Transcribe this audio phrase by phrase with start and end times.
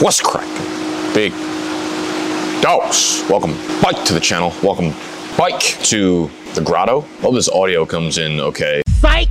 [0.00, 1.12] What's cracking?
[1.12, 1.32] Big
[2.62, 3.24] dogs.
[3.28, 4.52] Welcome bike to the channel.
[4.62, 4.94] Welcome
[5.36, 7.00] bike to the grotto.
[7.20, 8.80] Hope this audio comes in okay.
[9.00, 9.28] Psych!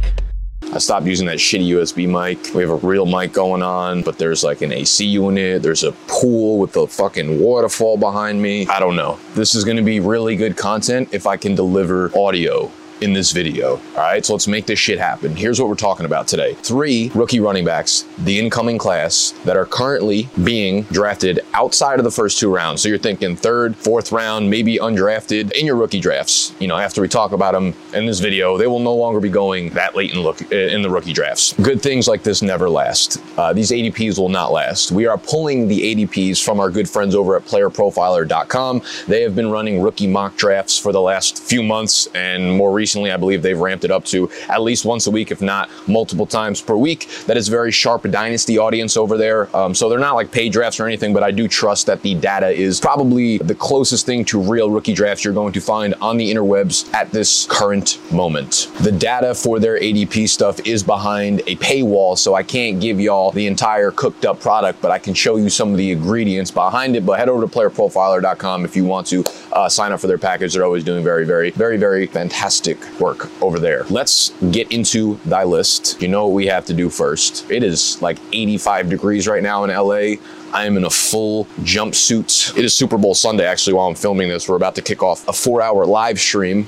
[0.74, 2.54] I stopped using that shitty USB mic.
[2.54, 5.64] We have a real mic going on, but there's like an AC unit.
[5.64, 8.68] There's a pool with the fucking waterfall behind me.
[8.68, 9.20] I don't know.
[9.36, 12.70] This is gonna be really good content if I can deliver audio
[13.02, 13.78] in this video.
[13.96, 15.36] All right, so let's make this shit happen.
[15.36, 16.54] Here's what we're talking about today.
[16.56, 22.12] Three rookie running backs, the incoming class that are currently being drafted outside of the
[22.12, 22.82] first two rounds.
[22.82, 26.54] So you're thinking third, fourth round, maybe undrafted in your rookie drafts.
[26.60, 29.30] You know, after we talk about them in this video, they will no longer be
[29.30, 31.54] going that late in look in the rookie drafts.
[31.54, 33.22] Good things like this never last.
[33.38, 34.92] Uh, these ADPs will not last.
[34.92, 38.82] We are pulling the ADPs from our good friends over at playerprofiler.com.
[39.08, 42.87] They have been running rookie mock drafts for the last few months and more recently
[42.88, 45.70] recently, I believe they've ramped it up to at least once a week, if not
[45.90, 47.10] multiple times per week.
[47.26, 49.54] That is very sharp dynasty audience over there.
[49.54, 52.16] Um, so they're not like paid drafts or anything, but I do trust that the
[52.16, 56.16] data is probably the closest thing to real rookie drafts you're going to find on
[56.16, 58.72] the interwebs at this current moment.
[58.80, 63.32] The data for their ADP stuff is behind a paywall, so I can't give y'all
[63.32, 66.96] the entire cooked up product, but I can show you some of the ingredients behind
[66.96, 67.06] it.
[67.06, 70.54] But head over to playerprofiler.com if you want to uh, sign up for their package.
[70.54, 73.84] They're always doing very, very, very, very fantastic work over there.
[73.90, 76.02] Let's get into thy list.
[76.02, 77.50] You know what we have to do first.
[77.52, 80.22] It is like 85 degrees right now in LA.
[80.54, 82.58] I am in a full jumpsuit.
[82.58, 84.48] It is Super Bowl Sunday, actually, while I'm filming this.
[84.48, 86.68] We're about to kick off a four hour live stream,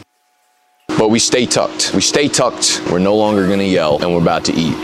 [0.98, 1.94] but we stay tucked.
[1.94, 2.82] We stay tucked.
[2.92, 4.76] We're no longer gonna yell, and we're about to eat.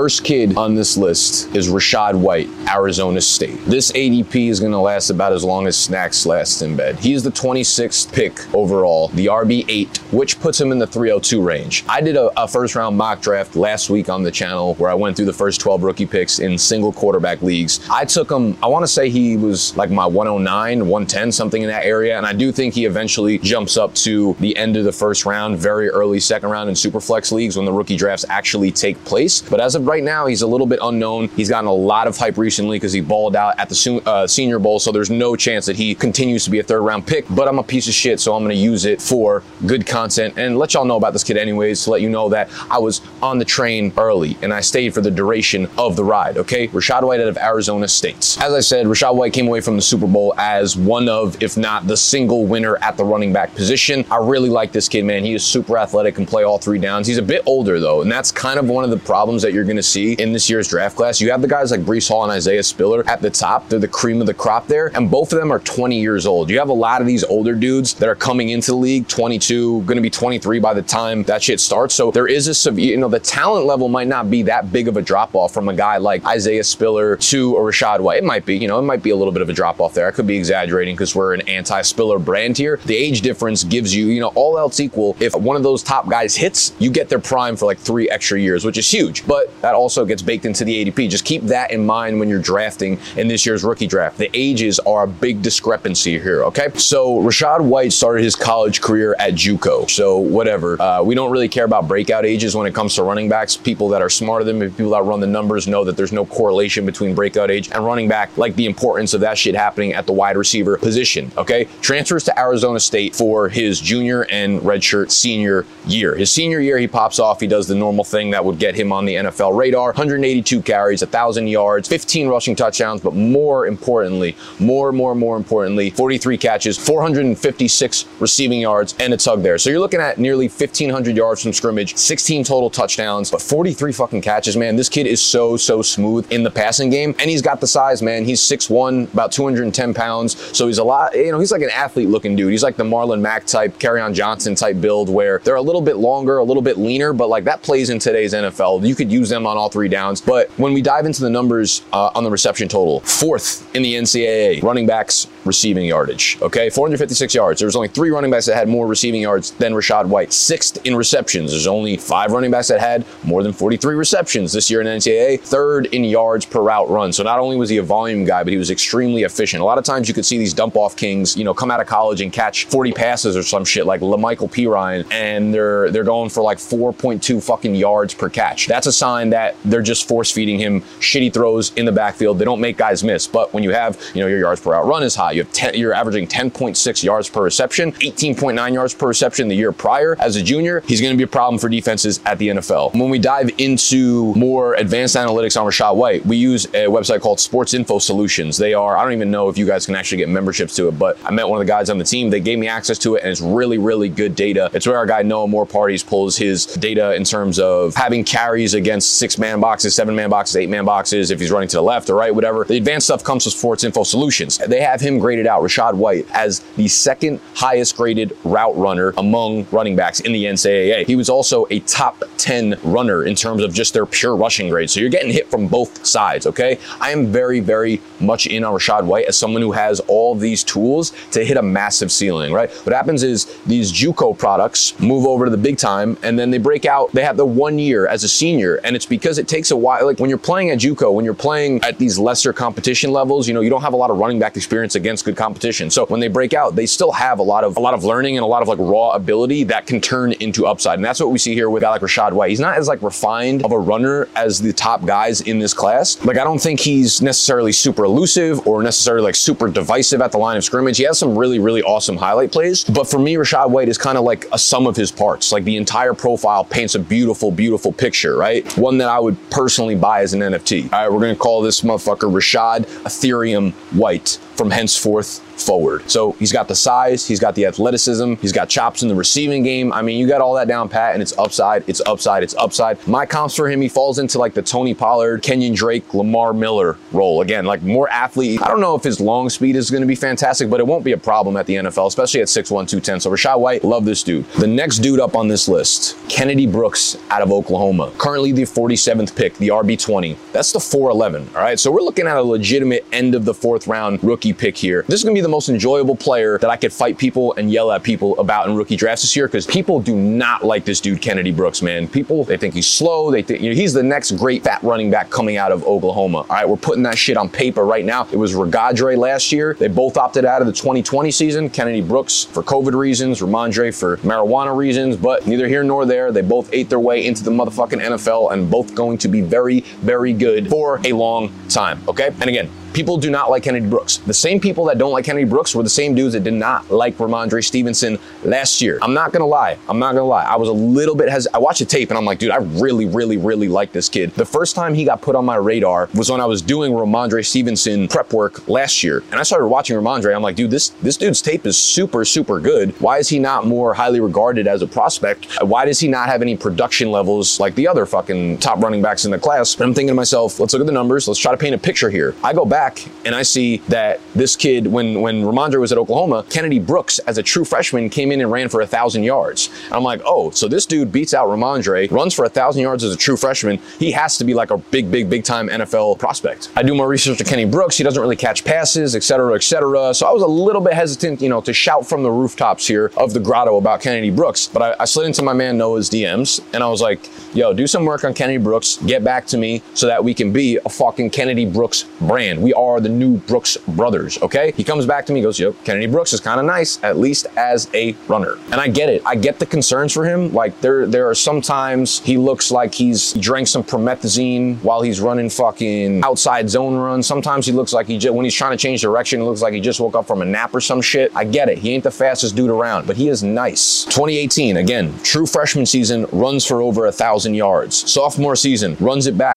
[0.00, 3.62] First kid on this list is Rachaad White, Arizona State.
[3.66, 6.98] This ADP is going to last about as long as snacks last in bed.
[6.98, 11.84] He is the 26th pick overall, the RB8, which puts him in the 302 range.
[11.86, 14.94] I did a, a first round mock draft last week on the channel where I
[14.94, 17.86] went through the first 12 rookie picks in single quarterback leagues.
[17.90, 21.68] I took him, I want to say he was like my 109, 110, something in
[21.68, 22.16] that area.
[22.16, 25.58] And I do think he eventually jumps up to the end of the first round,
[25.58, 29.42] very early second round in superflex leagues when the rookie drafts actually take place.
[29.42, 31.26] But as of right now, he's a little bit unknown.
[31.36, 34.60] He's gotten a lot of hype recently because he balled out at the uh, Senior
[34.60, 37.26] Bowl, so there's no chance that he continues to be a third round pick.
[37.28, 40.38] But I'm a piece of shit, so I'm going to use it for good content
[40.38, 43.00] and let y'all know about this kid anyways to let you know that I was
[43.20, 46.38] on the train early and I stayed for the duration of the ride.
[46.38, 48.38] Okay, Rachaad White out of Arizona State.
[48.40, 51.56] As I said, Rachaad White came away from the Super Bowl as one of, if
[51.56, 54.04] not the single winner at the running back position.
[54.08, 55.24] I really like this kid, man.
[55.24, 57.08] He is super athletic and play all three downs.
[57.08, 59.64] He's a bit older though, and that's kind of one of the problems that you're
[59.70, 61.20] going to see in this year's draft class.
[61.20, 63.68] You have the guys like Breece Hall and Isaiah Spiller at the top.
[63.68, 66.50] They're the cream of the crop there, and both of them are 20 years old.
[66.50, 69.82] You have a lot of these older dudes that are coming into the league, 22,
[69.82, 71.94] going to be 23 by the time that shit starts.
[71.94, 74.88] So there is a severe, you know, the talent level might not be that big
[74.88, 78.18] of a drop off from a guy like Isaiah Spiller to a Rachaad White.
[78.18, 79.94] It might be, you know, it might be a little bit of a drop off
[79.94, 80.08] there.
[80.08, 82.78] I could be exaggerating because we're an anti-Spiller brand here.
[82.86, 85.16] The age difference gives you, you know, all else equal.
[85.20, 88.40] If one of those top guys hits, you get their prime for like three extra
[88.40, 89.26] years, which is huge.
[89.26, 91.08] But that also gets baked into the ADP.
[91.08, 94.18] Just keep that in mind when you're drafting in this year's rookie draft.
[94.18, 96.68] The ages are a big discrepancy here, okay?
[96.76, 99.88] So Rachaad White started his college career at JUCO.
[99.90, 100.80] So whatever.
[100.80, 103.56] Uh, we don't really care about breakout ages when it comes to running backs.
[103.56, 106.24] People that are smarter than me, people that run the numbers know that there's no
[106.24, 110.06] correlation between breakout age and running back, like the importance of that shit happening at
[110.06, 111.66] the wide receiver position, okay?
[111.80, 116.14] Transfers to Arizona State for his junior and redshirt senior year.
[116.14, 117.40] His senior year, he pops off.
[117.40, 119.88] He does the normal thing that would get him on the NFL radar.
[119.90, 126.38] 182 carries, 1,000 yards, 15 rushing touchdowns, but more importantly, more, more, more importantly, 43
[126.38, 129.58] catches, 456 receiving yards, and a tug there.
[129.58, 134.22] So you're looking at nearly 1,500 yards from scrimmage, 16 total touchdowns, but 43 fucking
[134.22, 134.76] catches, man.
[134.76, 138.02] This kid is so, so smooth in the passing game, and he's got the size,
[138.02, 138.24] man.
[138.24, 140.36] He's 6'1, about 210 pounds.
[140.56, 142.50] So he's a lot, you know, he's like an athlete looking dude.
[142.50, 145.96] He's like the Marlon Mack type, Kerryon Johnson type build where they're a little bit
[145.96, 148.86] longer, a little bit leaner, but like that plays in today's NFL.
[148.86, 150.20] You could use them on all three downs.
[150.20, 153.94] But when we dive into the numbers uh, on the reception total, fourth in the
[153.94, 156.38] NCAA, running backs receiving yardage.
[156.42, 157.60] Okay, 456 yards.
[157.60, 160.32] There was only three running backs that had more receiving yards than Rachaad White.
[160.32, 161.50] Sixth in receptions.
[161.50, 165.40] There's only five running backs that had more than 43 receptions this year in NCAA.
[165.40, 167.12] Third in yards per route run.
[167.12, 169.62] So not only was he a volume guy, but he was extremely efficient.
[169.62, 171.80] A lot of times you could see these dump off kings, you know, come out
[171.80, 176.04] of college and catch 40 passes or some shit like La'Mical Perine, and they're they're
[176.04, 178.66] going for like 4.2 fucking yards per catch.
[178.66, 182.38] That's a sign that they're just force feeding him shitty throws in the backfield.
[182.38, 183.26] They don't make guys miss.
[183.26, 185.32] But when you have, you know, your yards per out run is high.
[185.32, 189.72] You have 10, you're averaging 10.6 yards per reception, 18.9 yards per reception the year
[189.72, 190.80] prior as a junior.
[190.86, 192.94] He's going to be a problem for defenses at the NFL.
[192.94, 197.40] When we dive into more advanced analytics on Rachaad White, we use a website called
[197.40, 198.56] Sports Info Solutions.
[198.56, 200.98] They are, I don't even know if you guys can actually get memberships to it,
[200.98, 202.30] but I met one of the guys on the team.
[202.30, 204.70] They gave me access to it, and it's really, really good data.
[204.72, 208.74] It's where our guy Noah More Parties pulls his data in terms of having carries
[208.74, 211.82] against six man boxes, seven man boxes, eight man boxes, if he's running to the
[211.82, 212.64] left or right, whatever.
[212.64, 214.58] The advanced stuff comes with Sports Info Solutions.
[214.58, 219.66] They have him graded out, Rachaad White, as the second highest graded route runner among
[219.70, 221.06] running backs in the NCAA.
[221.06, 224.90] He was also a top 10 runner in terms of just their pure rushing grade.
[224.90, 226.78] So you're getting hit from both sides, okay?
[227.00, 230.64] I am very, very much in on Rachaad White as someone who has all these
[230.64, 232.70] tools to hit a massive ceiling, right?
[232.86, 236.58] What happens is these JUCO products move over to the big time and then they
[236.58, 237.12] break out.
[237.12, 240.06] They have the one year as a senior, and it's because it takes a while.
[240.06, 243.52] Like when you're playing at JUCO, when you're playing at these lesser competition levels, you
[243.52, 245.90] know, you don't have a lot of running back experience against good competition.
[245.90, 248.38] So when they break out, they still have a lot of a lot of learning
[248.38, 250.98] and a lot of like raw ability that can turn into upside.
[250.98, 252.50] And that's what we see here with guy like Rachaad White.
[252.50, 256.24] He's not as like refined of a runner as the top guys in this class.
[256.24, 260.38] Like I don't think he's necessarily super elusive or necessarily like super divisive at the
[260.38, 260.96] line of scrimmage.
[260.96, 262.84] He has some really, really awesome highlight plays.
[262.84, 265.50] But for me, Rachaad White is kind of like a sum of his parts.
[265.52, 268.66] Like the entire profile paints a beautiful, beautiful picture, right?
[268.76, 270.92] One that I would personally buy as an NFT.
[270.92, 276.10] All right, we're gonna call this motherfucker Rachaad Ethereum White from henceforth forward.
[276.10, 279.62] So he's got the size, he's got the athleticism, he's got chops in the receiving
[279.62, 279.90] game.
[279.90, 283.06] I mean, you got all that down pat, and it's upside, it's upside, it's upside.
[283.08, 286.98] My comps for him, he falls into like the Tony Pollard, Kenyan Drake, Lamar Miller
[287.10, 287.40] role.
[287.40, 288.60] Again, like more athlete.
[288.62, 291.04] I don't know if his long speed is going to be fantastic, but it won't
[291.04, 293.20] be a problem at the NFL, especially at 6'1, 210.
[293.20, 294.44] So Rachaad White, love this dude.
[294.58, 298.12] The next dude up on this list, Kennedy Brooks out of Oklahoma.
[298.18, 300.36] Currently the 47th pick, the RB20.
[300.52, 301.48] That's the 411.
[301.54, 301.80] All right.
[301.80, 305.04] So we're looking at a legitimate end of the fourth round rookie pick here.
[305.08, 307.70] This is going to be the most enjoyable player that I could fight people and
[307.70, 311.00] yell at people about in rookie drafts this year because people do not like this
[311.00, 312.08] dude, Kennedy Brooks, man.
[312.08, 313.30] People, they think he's slow.
[313.30, 316.38] They think, you know, he's the next great fat running back coming out of Oklahoma.
[316.38, 316.68] All right.
[316.68, 318.26] We're putting that shit on paper right now.
[318.30, 319.74] It was Rhamondre last year.
[319.74, 321.70] They both opted out of the 2020 season.
[321.70, 326.32] Kennedy Brooks for COVID reasons, Rhamondre for marijuana reasons, but neither here nor there.
[326.32, 329.80] They both ate their way into the motherfucking NFL and both going to be very,
[329.80, 332.00] very good for a long time.
[332.08, 332.28] Okay.
[332.40, 334.18] And again, people do not like Kennedy Brooks.
[334.18, 336.90] The same people that don't like Kennedy Brooks were the same dudes that did not
[336.90, 338.98] like Rhamondre Stevenson last year.
[339.02, 339.78] I'm not gonna lie.
[339.88, 340.44] I'm not gonna lie.
[340.44, 341.54] I was a little bit hesitant.
[341.54, 344.32] I watched the tape and I'm like, dude, I really, really, really like this kid.
[344.32, 347.44] The first time he got put on my radar was when I was doing Rhamondre
[347.44, 349.22] Stevenson prep work last year.
[349.30, 350.34] And I started watching Rhamondre.
[350.34, 352.98] I'm like, dude, this this dude's tape is super, super good.
[353.00, 355.46] Why is he not more highly regarded as a prospect?
[355.62, 359.24] Why does he not have any production levels like the other fucking top running backs
[359.24, 359.74] in the class?
[359.74, 361.28] And I'm thinking to myself, let's look at the numbers.
[361.28, 362.34] Let's try to paint a picture here.
[362.42, 365.98] I go back back and I see that this kid, when when Rhamondre was at
[365.98, 369.70] Oklahoma, Kennedy Brooks as a true freshman came in and ran for a thousand yards.
[369.86, 373.04] And I'm like, oh, so this dude beats out Rhamondre, runs for a thousand yards
[373.04, 373.78] as a true freshman.
[373.98, 376.70] He has to be like a big, big, big time NFL prospect.
[376.74, 377.98] I do more research to Kenny Brooks.
[377.98, 380.14] He doesn't really catch passes, et cetera, et cetera.
[380.14, 383.12] So I was a little bit hesitant, you know, to shout from the rooftops here
[383.16, 384.68] of the grotto about Kennedy Brooks.
[384.68, 387.86] But I, I slid into my man Noah's DMs and I was like, yo, do
[387.86, 390.88] some work on Kennedy Brooks, get back to me so that we can be a
[390.88, 392.62] fucking Kennedy Brooks brand.
[392.62, 394.72] We are the new Brooks brothers, okay?
[394.76, 397.46] He comes back to me, goes, yo, Kennedy Brooks is kind of nice, at least
[397.56, 398.58] as a runner.
[398.72, 399.22] And I get it.
[399.24, 400.52] I get the concerns for him.
[400.52, 405.20] Like there, there are sometimes he looks like he's he drank some promethazine while he's
[405.20, 407.26] running fucking outside zone runs.
[407.26, 409.74] Sometimes he looks like he just, when he's trying to change direction, it looks like
[409.74, 411.32] he just woke up from a nap or some shit.
[411.34, 411.78] I get it.
[411.78, 414.04] He ain't the fastest dude around, but he is nice.
[414.06, 418.10] 2018, again, true freshman season, runs for over a thousand yards.
[418.10, 419.56] Sophomore season, runs it back.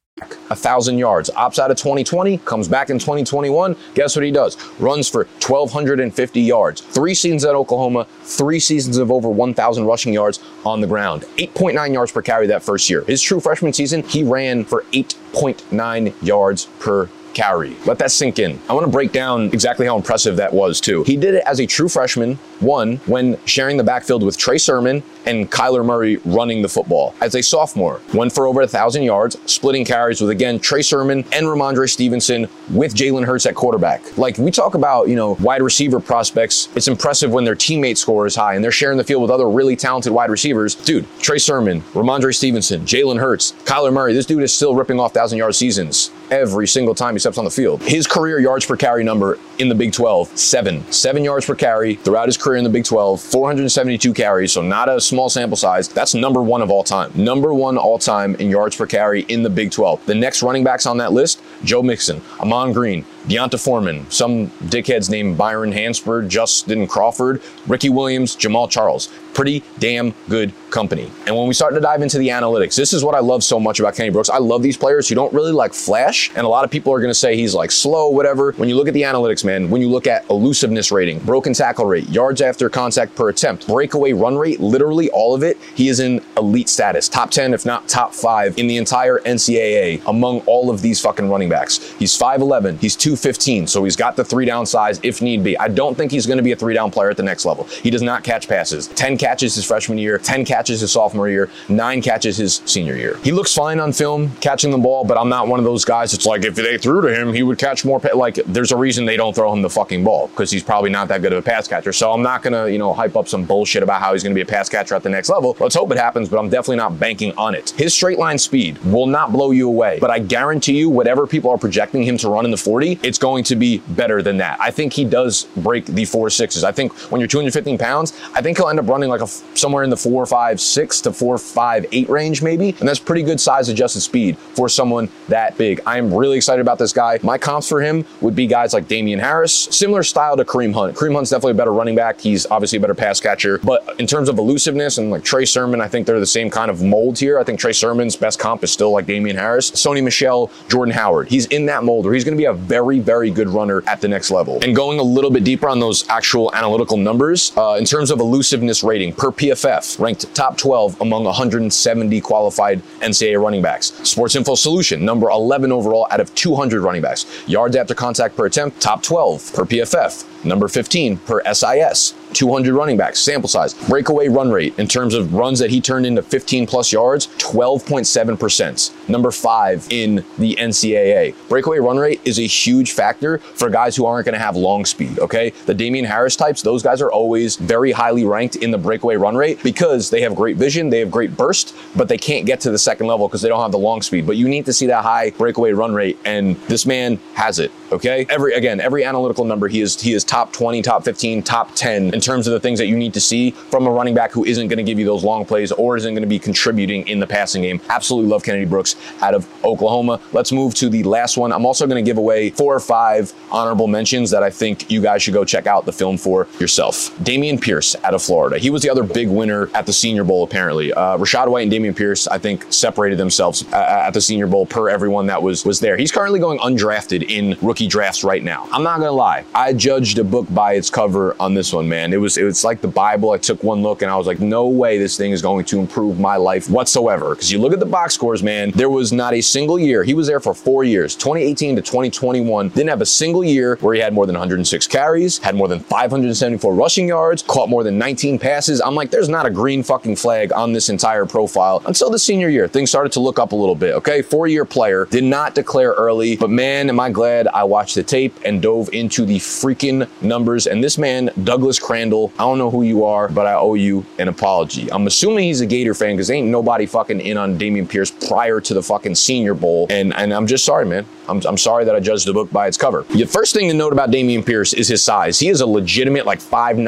[0.49, 1.29] A thousand yards.
[1.31, 3.75] Opts out of 2020, comes back in 2021.
[3.95, 4.57] Guess what he does?
[4.79, 6.81] Runs for 1,250 yards.
[6.81, 11.23] Three seasons at Oklahoma, three seasons of over 1,000 rushing yards on the ground.
[11.37, 13.03] 8.9 yards per carry that first year.
[13.05, 17.75] His true freshman season, he ran for 8.9 yards per carry.
[17.85, 18.59] Let that sink in.
[18.69, 21.03] I want to break down exactly how impressive that was, too.
[21.03, 25.03] He did it as a true freshman, one, when sharing the backfield with Trey Sermon
[25.25, 27.13] and Kyler Murray running the football.
[27.21, 31.19] As a sophomore, went for over a 1,000 yards, splitting carries with, again, Trey Sermon
[31.31, 34.17] and Rhamondre Stevenson with Jalen Hurts at quarterback.
[34.17, 36.69] Like, we talk about, you know, wide receiver prospects.
[36.75, 39.49] It's impressive when their teammate score is high and they're sharing the field with other
[39.49, 40.75] really talented wide receivers.
[40.75, 45.13] Dude, Trey Sermon, Rhamondre Stevenson, Jalen Hurts, Kyler Murray, this dude is still ripping off
[45.13, 47.83] 1,000 yard seasons every single time he steps on the field.
[47.83, 50.89] His career yards per carry number in the Big 12, seven.
[50.91, 54.89] Seven yards per carry throughout his career in the Big 12, 472 carries, so not
[54.89, 55.87] a small sample size.
[55.87, 57.11] That's number one of all time.
[57.15, 60.05] Number one all time in yards per carry in the Big 12.
[60.05, 65.09] The next running backs on that list, Joe Mixon, Ahman Green, D'Onta Foreman, some dickheads
[65.09, 69.09] named Byron Hanspard, Justin Crawford, Ricky Williams, Jamaal Charles.
[69.33, 71.11] Pretty damn good company.
[71.27, 73.59] And when we start to dive into the analytics, this is what I love so
[73.59, 74.29] much about Kenny Brooks.
[74.29, 76.99] I love these players who don't really like flash, and a lot of people are
[76.99, 78.53] going to say he's like slow, whatever.
[78.53, 81.85] When you look at the analytics, man, when you look at elusiveness rating, broken tackle
[81.85, 85.99] rate, yards after contact per attempt, breakaway run rate, literally all of it, he is
[85.99, 90.69] in elite status, top 10, if not top five in the entire NCAA among all
[90.69, 91.91] of these fucking running backs.
[91.93, 95.57] He's 5'11, he's 215, so he's got the three down size if need be.
[95.57, 97.65] I don't think he's going to be a three down player at the next level.
[97.65, 98.87] He does not catch passes.
[98.87, 103.17] 10 catches his freshman year, 10 catches his sophomore year, nine catches his senior year.
[103.17, 106.13] He looks fine on film catching the ball, but I'm not one of those guys.
[106.15, 107.99] It's like if they threw to him, he would catch more.
[107.99, 110.89] Pa- like there's a reason they don't throw him the fucking ball because he's probably
[110.89, 111.93] not that good of a pass catcher.
[111.93, 114.41] So I'm not gonna you know hype up some bullshit about how he's gonna be
[114.41, 115.55] a pass catcher at the next level.
[115.59, 117.69] Let's hope it happens, but I'm definitely not banking on it.
[117.77, 121.51] His straight line speed will not blow you away, but I guarantee you, whatever people
[121.51, 124.57] are projecting him to run in the 40, it's going to be better than that.
[124.59, 126.63] I think he does break the four sixes.
[126.63, 129.83] I think when you're 215 pounds, I think he'll end up running like a somewhere
[129.83, 133.39] in the four five six to four five eight range maybe, and that's pretty good
[133.39, 135.81] size adjusted speed for someone that big.
[135.85, 137.19] I am really excited about this guy.
[137.23, 140.95] My comps for him would be guys like Damien Harris, similar style to Kareem Hunt.
[140.95, 142.19] Kareem Hunt's definitely a better running back.
[142.19, 145.81] He's obviously a better pass catcher, but in terms of elusiveness and like Trey Sermon,
[145.81, 147.39] I think they're the same kind of mold here.
[147.39, 151.27] I think Trey Sermon's best comp is still like Damien Harris, Sony Michel, Jordan Howard.
[151.27, 154.01] He's in that mold where he's going to be a very, very good runner at
[154.01, 154.59] the next level.
[154.61, 158.19] And going a little bit deeper on those actual analytical numbers, uh, in terms of
[158.19, 163.93] elusiveness rating per PFF, ranked top 12 among 170 qualified NCAA running backs.
[164.07, 167.25] Sports Info Solution, number 11 overall out of 200 running backs.
[167.47, 170.30] Yards after contact per attempt, top 12 per PFF.
[170.43, 173.73] Number 15 per SIS, 200 running backs, sample size.
[173.87, 179.09] Breakaway run rate in terms of runs that he turned into 15 plus yards, 12.7%.
[179.09, 181.35] Number five in the NCAA.
[181.49, 184.85] Breakaway run rate is a huge factor for guys who aren't going to have long
[184.85, 185.51] speed, okay?
[185.65, 189.35] The Damien Harris types, those guys are always very highly ranked in the breakaway run
[189.35, 192.71] rate because they have great vision, they have great burst, but they can't get to
[192.71, 194.25] the second level because they don't have the long speed.
[194.25, 197.71] But you need to see that high breakaway run rate, and this man has it,
[197.91, 198.25] okay?
[198.29, 202.13] Every, again, every analytical number, he is, he is top 20, top 15, top 10
[202.13, 204.45] in terms of the things that you need to see from a running back who
[204.45, 207.19] isn't going to give you those long plays or isn't going to be contributing in
[207.19, 207.81] the passing game.
[207.89, 210.21] Absolutely love Kennedy Brooks out of Oklahoma.
[210.31, 211.51] Let's move to the last one.
[211.51, 215.01] I'm also going to give away four or five honorable mentions that I think you
[215.01, 217.13] guys should go check out the film for yourself.
[217.17, 218.57] Dameon Pierce out of Florida.
[218.57, 220.93] He was the other big winner at the Senior Bowl, apparently.
[220.93, 224.65] Uh, Rachaad White and Dameon Pierce, I think, separated themselves uh, at the Senior Bowl
[224.65, 225.97] per everyone that was was there.
[225.97, 228.69] He's currently going undrafted in rookie drafts right now.
[228.71, 229.43] I'm not going to lie.
[229.53, 232.13] I judged a book by its cover on this one, man.
[232.13, 233.31] It was it was like the Bible.
[233.31, 235.79] I took one look and I was like, no way this thing is going to
[235.79, 237.35] improve my life whatsoever.
[237.35, 240.03] Because you look at the box scores, man, there was not a single year.
[240.03, 242.69] He was there for four years, 2018 to 2021.
[242.69, 245.79] Didn't have a single year where he had more than 106 carries, had more than
[245.79, 248.79] 574 rushing yards, caught more than 19 passes.
[248.81, 252.49] I'm like, there's not a green fucking flag on this entire profile until the senior
[252.49, 252.67] year.
[252.67, 253.95] Things started to look up a little bit.
[253.95, 257.95] Okay, four year player did not declare early, but man, am I glad I watched
[257.95, 260.67] the tape and dove into the freaking numbers.
[260.67, 264.05] And this man, Douglas Crandall, I don't know who you are, but I owe you
[264.17, 264.91] an apology.
[264.91, 268.59] I'm assuming he's a Gator fan because ain't nobody fucking in on Dameon Pierce prior
[268.61, 269.87] to the fucking Senior Bowl.
[269.89, 271.05] And and I'm just sorry, man.
[271.27, 273.03] I'm, I'm sorry that I judged the book by its cover.
[273.03, 275.39] The first thing to note about Dameon Pierce is his size.
[275.39, 276.83] He is a legitimate like 5'9,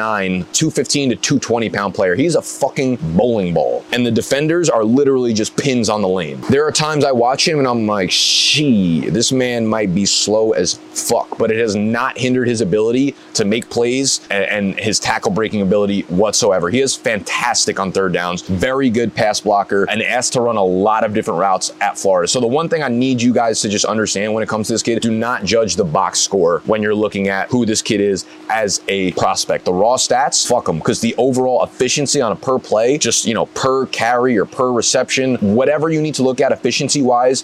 [0.52, 2.16] 215 to 220 pound player.
[2.16, 3.86] He's a fucking bowling ball.
[3.94, 6.42] And the defenders are literally just pins on the lane.
[6.50, 10.52] There are times I watch him and I'm like, she, this man might be slow
[10.52, 15.00] as fuck, but it has not hindered his ability to make plays and, and his
[15.00, 16.70] tackle breaking ability whatsoever.
[16.70, 20.64] He is fantastic on third downs, very good pass blocker, and asked to run a
[20.64, 22.28] lot of different routes at Florida.
[22.28, 24.74] So the one thing I need you guys to just understand when it comes to
[24.74, 28.02] this kid, do not judge the box score when you're looking at who this kid
[28.02, 29.66] is as a prospect.
[29.66, 33.34] The raw stats, fuck them, because the overall efficiency on a per play, just, you
[33.34, 37.44] know, per carry or per reception, whatever you need to look at efficiency wise,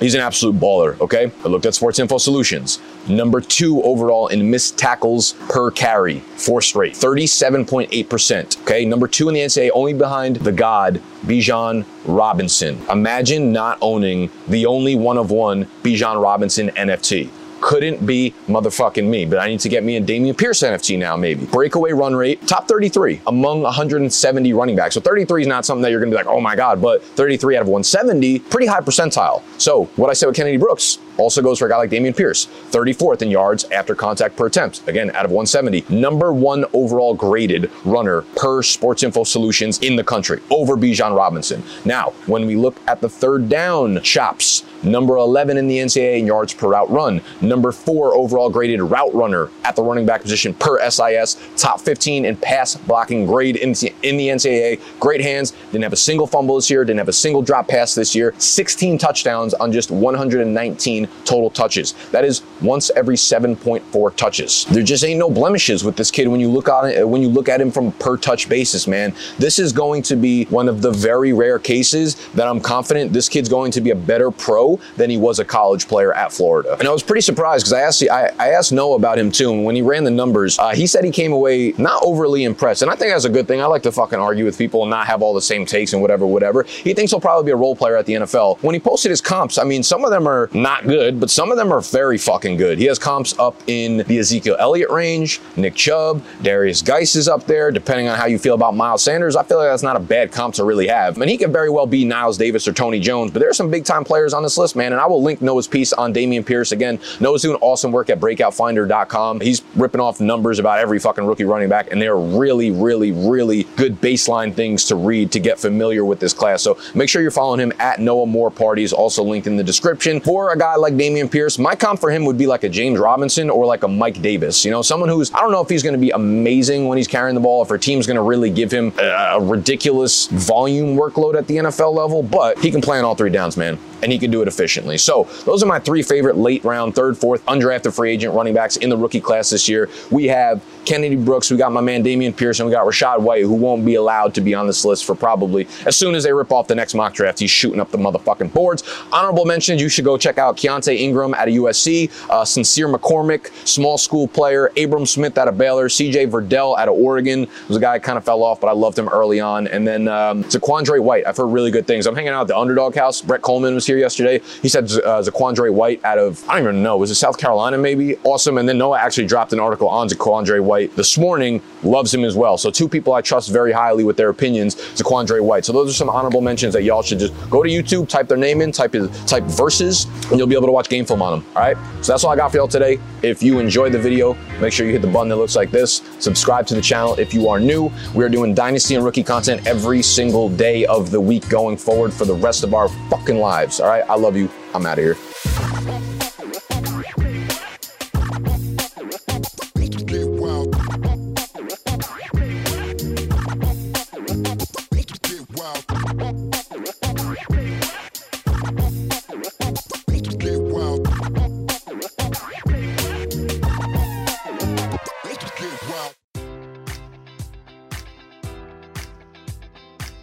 [0.00, 1.30] He's an absolute baller, okay?
[1.44, 2.80] I looked at Sports Info Solutions.
[3.06, 8.86] Number two overall in missed tackles per carry, four straight, 37.8%, okay?
[8.86, 12.80] Number two in the NCAA, only behind the god, Bijan Robinson.
[12.90, 17.30] Imagine not owning the only one of one Bijan Robinson NFT
[17.60, 19.24] couldn't be motherfucking me.
[19.24, 21.46] But I need to get me a Dameon Pierce NFT now, maybe.
[21.46, 24.94] Breakaway run rate, top 33 among 170 running backs.
[24.94, 27.56] So 33 is not something that you're gonna be like, oh my God, but 33
[27.56, 29.42] out of 170, pretty high percentile.
[29.58, 32.46] So what I said with Kennedy Brooks also goes for a guy like Dameon Pierce,
[32.70, 35.84] 34th in yards after contact per attempt, again, out of 170.
[35.88, 41.62] Number one overall graded runner per Sports Info Solutions in the country, over Bijan Robinson.
[41.84, 46.26] Now, when we look at the third down chops, number 11 in the NCAA in
[46.26, 50.54] yards per route run, number four overall graded route runner at the running back position
[50.54, 54.80] per SIS, top 15 in pass blocking grade in the NCAA.
[54.98, 57.94] Great hands, didn't have a single fumble this year, didn't have a single drop pass
[57.94, 61.94] this year, 16 touchdowns on just 119 total touches.
[62.10, 64.64] That is once every 7.4 touches.
[64.66, 67.28] There just ain't no blemishes with this kid when you look on it, when you
[67.28, 69.14] look at him from per touch basis, man.
[69.38, 73.28] This is going to be one of the very rare cases that I'm confident this
[73.28, 76.76] kid's going to be a better pro than he was a college player at Florida.
[76.78, 79.64] And I was pretty surprised because I asked I, asked Noah about him too, and
[79.64, 82.82] when he ran the numbers, uh, he said he came away not overly impressed.
[82.82, 83.60] And I think that's a good thing.
[83.60, 86.02] I like to fucking argue with people and not have all the same takes and
[86.02, 86.62] whatever, whatever.
[86.64, 88.62] He thinks he'll probably be a role player at the NFL.
[88.62, 91.50] When he posted his comps, I mean, some of them are not good but some
[91.50, 92.78] of them are very fucking good.
[92.78, 97.46] He has comps up in the Ezekiel Elliott range, Nick Chubb, Derrius Guice is up
[97.46, 99.36] there, depending on how you feel about Miles Sanders.
[99.36, 101.16] I feel like that's not a bad comp to really have.
[101.16, 103.54] I mean, he could very well be Niles Davis or Tony Jones, but there are
[103.54, 104.92] some big time players on this list, man.
[104.92, 106.72] And I will link Noah's piece on Dameon Pierce.
[106.72, 109.40] Again, Noah's doing awesome work at breakoutfinder.com.
[109.40, 113.64] He's ripping off numbers about every fucking rookie running back, and they're really, really, really
[113.76, 116.62] good baseline things to read to get familiar with this class.
[116.62, 120.20] So make sure you're following him at Noah Moore Parties, also linked in the description.
[120.20, 122.98] For a guy like Dameon Pierce, my comp for him would be like a James
[122.98, 124.64] Robinson or like a Mike Davis.
[124.64, 127.08] You know, someone who's, I don't know if he's going to be amazing when he's
[127.08, 131.36] carrying the ball, if our team's going to really give him a ridiculous volume workload
[131.36, 134.18] at the NFL level, but he can play on all three downs, man and he
[134.18, 134.98] can do it efficiently.
[134.98, 138.76] So those are my three favorite late round, third, fourth, undrafted free agent running backs
[138.76, 139.88] in the rookie class this year.
[140.10, 143.54] We have Kennedy Brooks, we got my man Dameon Pearson, we got Rachaad White, who
[143.54, 146.52] won't be allowed to be on this list for probably as soon as they rip
[146.52, 147.38] off the next mock draft.
[147.38, 148.82] He's shooting up the motherfucking boards.
[149.12, 153.50] Honorable mentions, you should go check out Keaontay Ingram out of USC, uh, Sincere McCormick,
[153.66, 157.80] small school player, Abram Smith out of Baylor, CJ Verdell out of Oregon was a
[157.80, 159.66] guy kind of fell off, but I loved him early on.
[159.68, 162.06] And then um, Zaquandre White, I've heard really good things.
[162.06, 163.22] I'm hanging out at the underdog house.
[163.22, 164.40] Brett Coleman was here yesterday.
[164.62, 167.78] He said uh, Zaquandre White out of, I don't even know, was it South Carolina
[167.78, 168.16] maybe?
[168.24, 168.58] Awesome.
[168.58, 172.36] And then Noah actually dropped an article on Zaquandre White this morning, loves him as
[172.36, 172.58] well.
[172.58, 175.64] So two people I trust very highly with their opinions, Zaquandre White.
[175.64, 178.36] So those are some honorable mentions that y'all should just go to YouTube, type their
[178.36, 178.94] name in, type
[179.26, 181.48] type verses, and you'll be able to watch game film on them.
[181.54, 181.76] All right.
[182.02, 182.98] So that's all I got for y'all today.
[183.22, 186.02] If you enjoyed the video, make sure you hit the button that looks like this.
[186.18, 187.90] Subscribe to the channel if you are new.
[188.14, 192.12] We are doing Dynasty and Rookie content every single day of the week going forward
[192.12, 193.79] for the rest of our fucking lives.
[193.80, 194.08] All right.
[194.08, 194.50] I love you.
[194.74, 195.16] I'm out of here.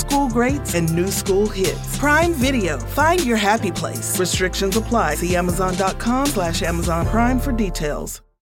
[0.00, 1.98] school greats and new school hits.
[1.98, 2.78] Prime Video.
[2.78, 4.18] Find your happy place.
[4.18, 5.16] Restrictions apply.
[5.16, 8.22] See Amazon.com slash Amazon Prime for details.